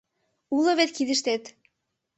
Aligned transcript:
Уло 0.55 0.71
вет 0.77 0.89
кидыштет? 0.95 1.43